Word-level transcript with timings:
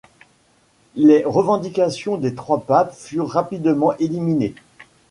Les 0.95 1.23
revendications 1.23 2.17
des 2.17 2.33
trois 2.33 2.61
papes 2.61 2.91
furent 2.95 3.27
rapidement 3.29 3.95
éliminées. 3.99 4.55